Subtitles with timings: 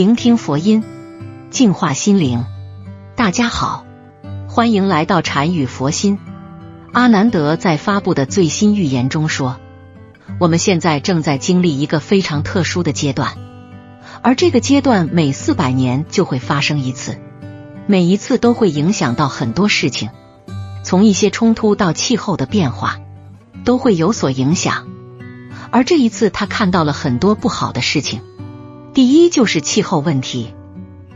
[0.00, 0.82] 聆听佛音，
[1.50, 2.46] 净化心灵。
[3.16, 3.84] 大家好，
[4.48, 6.18] 欢迎来到禅语佛心。
[6.90, 9.60] 阿南德在发布的最新预言中说，
[10.38, 13.34] 我们现在正在经历一个非常特殊的阶段，
[14.22, 17.18] 而这个阶段每四百年就会发生一次，
[17.86, 20.08] 每一次都会影响到很多事情，
[20.82, 23.00] 从一些冲突到气候的变化，
[23.66, 24.88] 都会有所影响。
[25.70, 28.22] 而这一次，他看到了很多不好的事情。
[28.92, 30.54] 第一就是气候问题。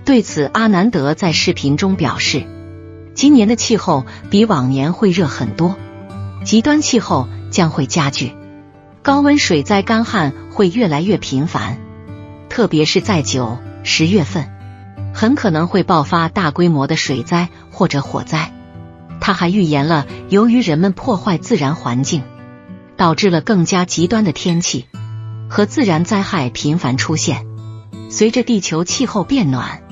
[0.04, 2.46] 对此，阿南德在视频中表示，
[3.14, 5.76] 今年的气候比往年会热很多，
[6.44, 8.32] 极端气候将会加剧，
[9.02, 11.78] 高温水灾、干旱会越来越频繁，
[12.48, 14.50] 特别是在九、十月份，
[15.12, 18.52] 很可能会爆发大规模的水灾或者火灾。
[19.20, 22.22] 他还预言了，由于人们破坏自然环境。
[22.96, 24.86] 导致了更加极端的天气
[25.48, 27.44] 和自然灾害频繁出现。
[28.10, 29.82] 随着地球气候变暖，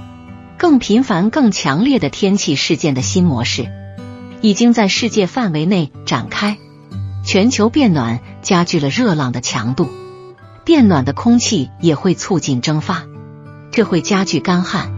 [0.59, 3.69] 更频繁、更强烈的天气事件的新模式
[4.41, 6.59] 已经在世界范围内展开。
[7.25, 9.89] 全球变暖加剧了热浪的强度，
[10.64, 13.05] 变暖的空气也会促进蒸发，
[13.70, 14.92] 这会加剧干旱。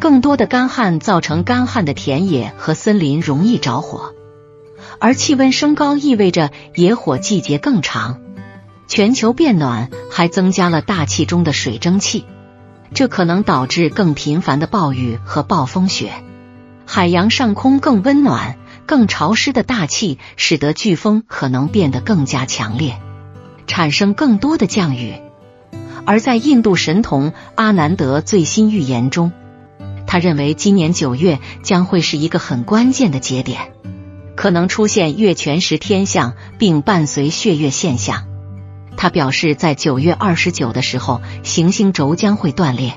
[0.00, 4.12] 更多的干旱造成干旱的田野和森林容易着火。
[4.98, 8.20] 而气温升高意味着野火季节更长，
[8.88, 12.24] 全球变暖还增加了大气中的水蒸气，
[12.94, 16.12] 这可能导致更频繁的暴雨和暴风雪。
[16.86, 23.00] 海洋上空更温暖、更潮湿的大气使得飓风可能变得更加强烈，
[23.66, 25.14] 产生更多的降雨。
[26.04, 29.32] 而在印度神童阿南德最新预言中，
[30.06, 33.72] 他认为今年九月将会是一个很关键的节点。
[34.34, 38.26] 可能出现月全食天象，并伴随血月现象。
[38.96, 42.94] 他表示，在九月二十九的时候，行星轴将会断裂，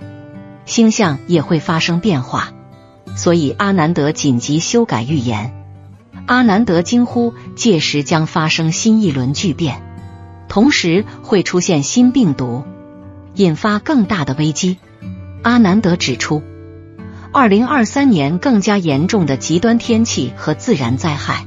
[0.65, 2.51] 星象也会发生变化。
[3.15, 5.53] 所以，阿南德紧急修改预言。
[6.28, 9.81] 阿南德惊呼：届时将发生新一轮巨变，
[10.47, 12.63] 同时会出现新病毒，
[13.35, 14.77] 引发更大的危机。
[15.44, 16.44] 阿南德指出。
[17.31, 21.45] 二零二三年更加严重的极端天气和自然灾害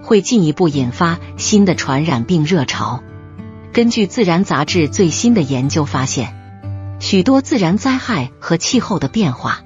[0.00, 3.02] 会进一步引发新的传染病热潮。
[3.76, 6.34] 根据《自然》杂志最新的研究发现，
[6.98, 9.64] 许多自然灾害和气候的变化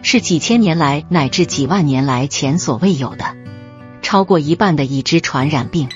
[0.00, 3.36] 是几千年来乃至几万年来前所未有的。
[4.00, 5.90] 超过一半的已知传染病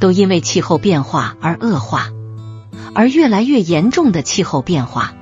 [0.00, 2.08] 都因为气候变化而恶化，
[2.92, 5.14] 而越来越严重的气候变化。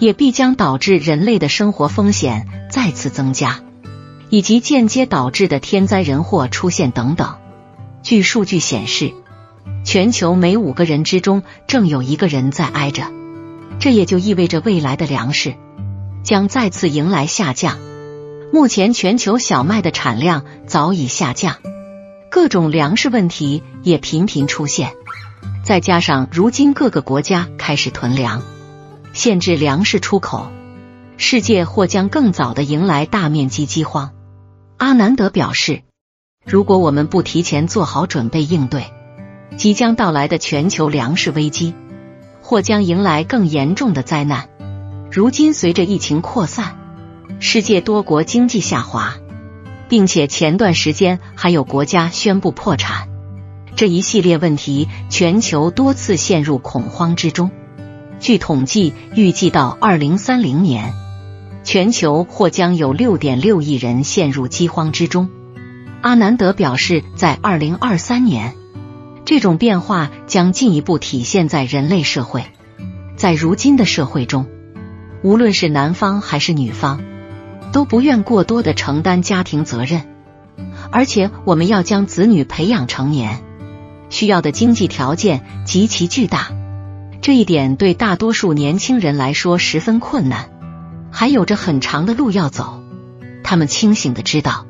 [0.00, 3.60] 也必将导致人类的生活风险再次增加，
[4.28, 7.36] 以及间接导致的天灾人祸出现等等。
[8.02, 9.12] 据数据显示，
[9.86, 13.04] 全球每五个人之中正有一个人在挨着，
[13.78, 15.54] 这也就意味着未来的粮食
[16.24, 17.78] 将再次迎来下降。
[18.52, 21.58] 目前全球小麦的产量早已下降，
[22.32, 24.92] 各种粮食问题也频频出现，
[25.62, 28.42] 再加上如今各个国家开始囤粮。
[29.12, 30.50] 限制粮食出口，
[31.16, 34.10] 世界或将更早的迎来大面积饥荒。
[34.78, 35.82] 阿南德表示，
[36.44, 38.86] 如果我们不提前做好准备应对
[39.56, 41.74] 即将到来的全球粮食危机，
[42.42, 44.48] 或将迎来更严重的灾难。
[45.10, 46.76] 如今，随着疫情扩散，
[47.40, 49.14] 世界多国经济下滑，
[49.88, 53.08] 并且前段时间还有国家宣布破产，
[53.76, 57.50] 这一系列问题，全球多次陷入恐慌之中。
[58.20, 60.92] 据统计，预计到二零三零年，
[61.64, 65.30] 全球或将有六点六亿人陷入饥荒之中。
[66.02, 68.54] 阿南德表示，在二零二三年，
[69.26, 72.44] 这种变化将进一步体现在人类社会。
[73.16, 74.46] 在如今的社会中，
[75.22, 77.02] 无论是男方还是女方，
[77.72, 80.02] 都不愿过多的承担家庭责任，
[80.92, 83.42] 而且我们要将子女培养成年，
[84.10, 86.52] 需要的经济条件极其巨大。
[87.20, 90.50] 这一点对大多数年轻人来说十分困难，
[91.10, 92.80] 还有着很长的路要走。
[93.42, 94.66] 他们清醒的知道，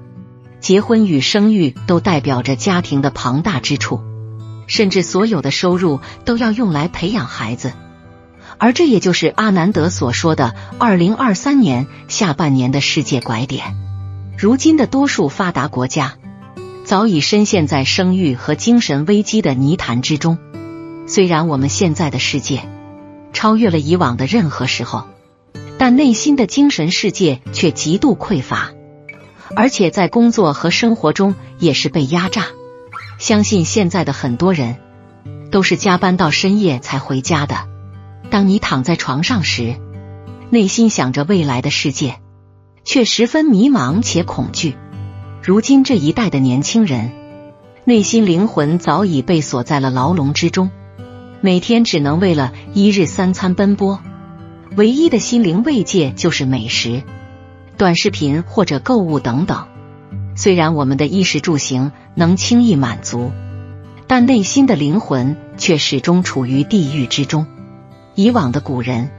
[0.60, 4.00] 结婚与生育都代表着家庭的庞大支出，
[4.66, 7.72] 甚至所有的收入都要用来培养孩子。
[8.58, 13.76] 而这也就是阿南德所说的二零二三年下半年的世界拐点。
[14.38, 16.14] 如今的多数发达国家
[16.84, 20.38] 早已深陷在生育和精神危机的泥潭之中。
[21.06, 22.62] 虽然我们现在的世界
[23.32, 25.04] 超越了以往的任何时候，
[25.78, 28.70] 但内心的精神世界却极度匮乏，
[29.54, 32.46] 而且在工作和生活中也是被压榨。
[33.18, 34.76] 相信现在的很多人
[35.50, 37.56] 都是加班到深夜才回家的。
[38.30, 39.76] 当你躺在床上时，
[40.50, 42.20] 内心想着未来的世界，
[42.84, 44.76] 却十分迷茫且恐惧。
[45.42, 47.12] 如今这一代的年轻人，
[47.84, 50.70] 内心灵魂早已被锁在了牢笼之中，
[51.40, 54.00] 每天只能为了一日三餐奔波，
[54.76, 57.04] 唯一的心灵慰藉就是美食、
[57.76, 59.68] 短视频或者购物等等。
[60.36, 63.32] 虽然我们的衣食住行能轻易满足，
[64.06, 67.46] 但内心的灵魂却始终处于地狱之中。
[68.14, 69.10] 以往的古人。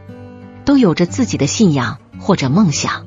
[0.67, 3.05] 都有着自己的信仰或者梦想，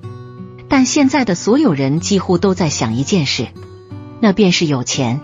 [0.71, 3.49] 但现在的所有人几乎都在想一件事，
[4.19, 5.21] 那便是有钱。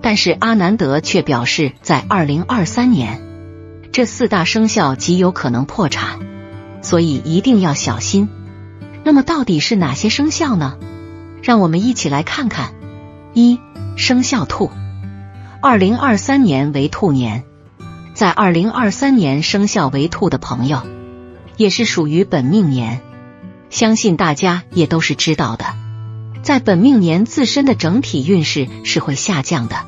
[0.00, 3.20] 但是阿南德却表示，在二零二三年，
[3.90, 6.20] 这四大生肖极有可能破产，
[6.82, 8.28] 所以一定要小心。
[9.02, 10.78] 那么到底是哪些生肖呢？
[11.46, 12.74] 让我们一起来看看。
[13.32, 13.60] 一
[13.96, 14.68] 生肖兔，
[15.62, 17.44] 二零二三年为兔年，
[18.14, 20.82] 在二零二三年生肖为兔的朋友。
[21.56, 23.00] 也是属于本命年，
[23.70, 25.66] 相信大家也都是知道的。
[26.42, 29.86] 在本命年自身的整体运势是会下降的。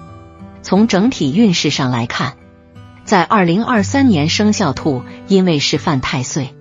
[0.63, 2.35] 从整体运势上来看，
[3.05, 6.55] 在二零二三年生肖兔因为是犯太岁，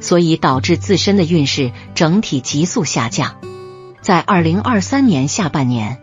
[0.00, 3.36] 所以导致自身的运势整体急速下降。
[4.10, 6.02] 在二零二三年下半年，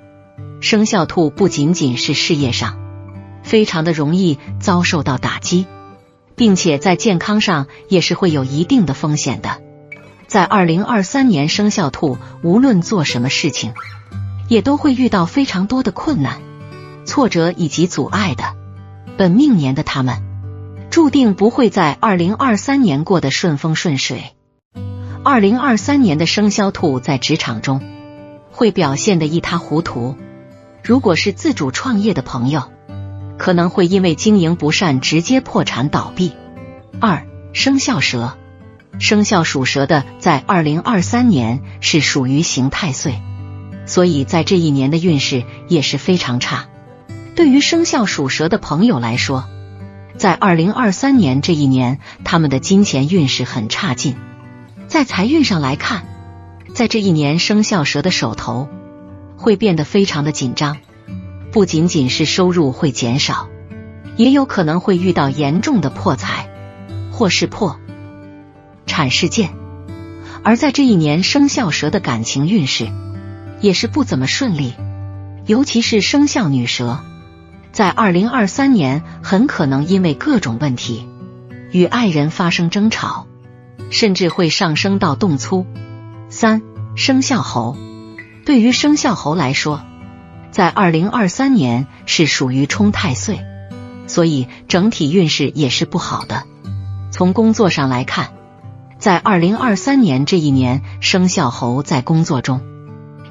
[0.62, 2.80] 生肖兔不仅仅是事业上
[3.44, 5.65] 非常的容易遭受到打击。
[6.33, 9.62] 并且在健康上也是会有一定的风险的。
[10.25, 13.74] 在二零二三年生肖兔，无论做什么事情，
[14.48, 16.39] 也都会遇到非常多的困难、
[17.04, 18.56] 挫折以及阻碍的。
[19.18, 20.24] 本命年的他们，
[20.89, 24.31] 注定不会在二零二三年过得顺风顺水。
[25.25, 27.81] 二零二三年的生肖兔在职场中
[28.57, 30.15] 会表现的一塌糊涂。
[30.83, 32.63] 如果是自主创业的朋友。
[33.38, 36.33] 可能会因为经营不善直接破产倒闭。
[37.00, 38.36] 二生肖蛇，
[38.98, 43.21] 生肖属蛇的在二零二三年是属于刑太岁，
[43.86, 46.65] 所以在这一年的运势也是非常差。
[47.36, 49.45] 对于生肖属蛇的朋友来说，
[50.18, 54.15] 在二零二三年这一年，他们的金钱运势很差劲。
[54.88, 56.07] 在财运上来看，
[56.74, 58.68] 在这一年生肖蛇的手头
[59.38, 60.78] 会变得非常的紧张。
[61.52, 63.48] 不仅仅是收入会减少，
[64.16, 66.50] 也有可能会遇到严重的破财
[67.12, 67.80] 或是破
[68.86, 69.52] 产事件。
[70.44, 72.90] 而在这一年，生肖蛇的感情运势
[73.60, 74.75] 也是不怎么顺利，
[75.46, 77.00] 尤其是生肖女蛇，
[77.72, 81.08] 在二零二三年很可能因为各种问题
[81.72, 83.25] 与爱人发生争吵，
[83.90, 85.66] 甚至会上升到动粗。
[86.30, 86.62] 三
[86.96, 87.76] 生肖猴，
[88.46, 89.82] 对于生肖猴来说。
[90.50, 93.42] 在二零二三年是属于冲太岁，
[94.08, 96.46] 所以整体运势也是不好的。
[97.12, 98.32] 从工作上来看，
[98.98, 102.62] 在二零二三年这一年，生肖猴在工作中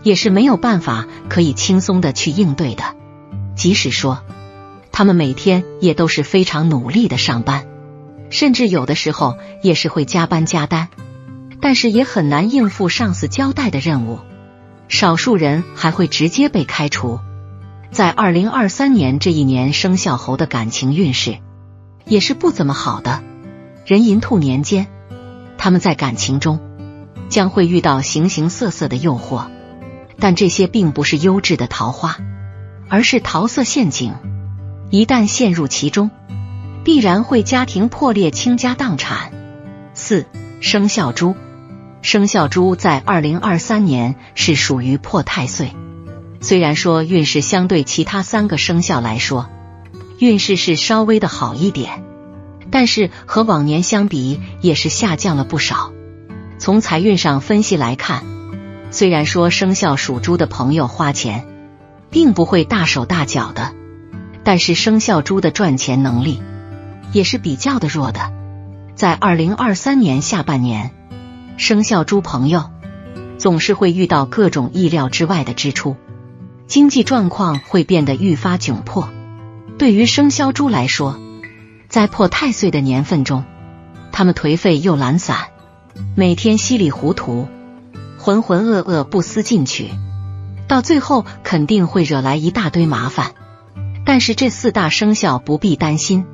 [0.04, 2.84] 也是没有办法可以轻松的去应对的。
[3.56, 4.22] 即使说
[4.92, 7.66] 他们每天也都是非常努力的上班，
[8.30, 10.88] 甚至有的时候也是会加班加单，
[11.60, 14.20] 但是也很难应付上司交代的任务。
[14.88, 17.18] 少数人还会直接被开除。
[17.90, 21.38] 在二零二三年这一年，生肖猴的感情运势
[22.04, 23.22] 也是不怎么好的。
[23.84, 24.86] 壬寅兔年间，
[25.58, 26.60] 他们在感情中
[27.28, 29.46] 将会遇到形形色色的诱惑，
[30.18, 32.18] 但这些并不是优质的桃花，
[32.88, 34.14] 而是桃色陷阱。
[34.90, 36.10] 一旦陷入其中，
[36.84, 39.32] 必然会家庭破裂、倾家荡产。
[39.94, 40.26] 四
[40.60, 41.34] 生肖猪。
[42.02, 45.72] 生肖猪在二零二三年是属于破太岁，
[46.40, 49.48] 虽然说运势相对其他三个生肖来说，
[50.18, 52.04] 运势是稍微的好一点，
[52.70, 55.92] 但是和往年相比也是下降了不少。
[56.58, 58.24] 从财运上分析来看，
[58.92, 61.44] 虽然说生肖属猪的朋友花钱
[62.10, 63.72] 并不会大手大脚的，
[64.44, 66.40] 但是生肖猪的赚钱能力
[67.10, 68.32] 也是比较的弱的。
[68.94, 70.92] 在二零二三年下半年。
[71.56, 72.70] 生肖猪朋友
[73.38, 75.96] 总是会遇到各种意料之外的支出，
[76.66, 79.08] 经济状况会变得愈发窘迫。
[79.78, 81.18] 对于生肖猪来说，
[81.88, 83.44] 在破太岁的年份中，
[84.12, 85.48] 他们颓废又懒散，
[86.14, 87.48] 每天稀里糊涂、
[88.18, 89.90] 浑浑噩噩、不思进取，
[90.68, 93.32] 到最后肯定会惹来一大堆麻烦。
[94.04, 96.26] 但是这四大生肖不必担心，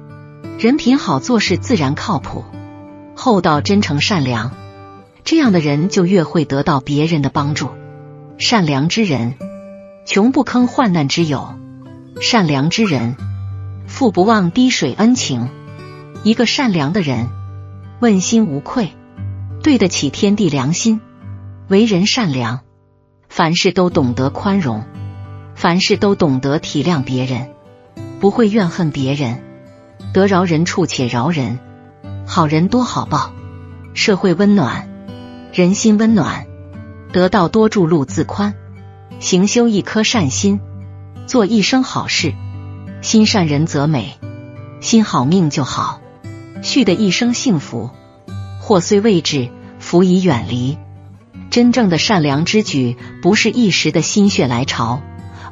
[0.58, 2.44] 人品好，做事自然靠谱，
[3.14, 4.52] 厚道、真诚、善良。
[5.24, 7.70] 这样的人就越会得到别人的帮助。
[8.38, 9.34] 善良之人，
[10.04, 11.54] 穷不坑患难之友；
[12.20, 13.16] 善良之人，
[13.86, 15.48] 富不忘滴水恩情。
[16.24, 17.28] 一个善良的人，
[18.00, 18.92] 问心无愧，
[19.62, 21.00] 对得起天地良心，
[21.68, 22.60] 为人善良，
[23.28, 24.84] 凡事都懂得宽容，
[25.54, 27.50] 凡事都懂得体谅别人，
[28.20, 29.42] 不会怨恨别人，
[30.12, 31.58] 得饶人处且饶人，
[32.26, 33.32] 好人多好报，
[33.94, 34.88] 社会温暖，
[35.52, 36.46] 人心温暖，
[37.12, 38.54] 得道多助路自宽，
[39.20, 40.60] 行修一颗善心，
[41.26, 42.32] 做一生好事，
[43.02, 44.16] 心善人则美，
[44.80, 46.00] 心好命就好，
[46.62, 47.90] 续的一生幸福。
[48.62, 50.78] 祸虽未至，福已远离。
[51.50, 55.02] 真正的善良之举，不是一时的心血来潮，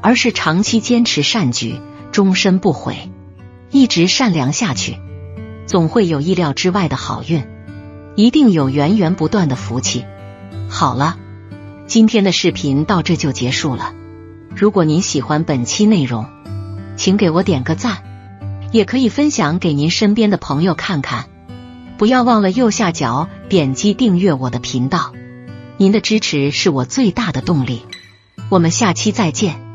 [0.00, 1.78] 而是长期坚持善举，
[2.11, 3.11] 终身不悔，
[3.71, 4.97] 一直善良下去，
[5.66, 7.45] 总会有意料之外的好运，
[8.21, 10.05] 一定有源源不断的福气。
[10.69, 11.17] 好了，
[11.87, 13.95] 今天的视频到这就结束了。
[14.55, 16.27] 如果您喜欢本期内容，
[16.99, 18.03] 请给我点个赞，
[18.73, 21.31] 也可以分享给您身边的朋友看看。
[21.97, 25.15] 不要忘了右下角点击订阅我的频道，
[25.79, 27.87] 您的支持是我最大的动力。
[28.50, 29.70] 我们下期再见。